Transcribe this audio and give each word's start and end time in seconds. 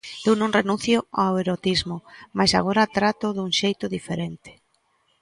Eu 0.27 0.33
non 0.37 0.55
renuncio 0.59 0.99
ao 1.23 1.33
erotismo, 1.43 1.97
mais 2.37 2.51
agora 2.59 2.91
trátoo 2.97 3.35
dun 3.37 3.49
xeito 3.59 3.85
diferente. 3.97 4.51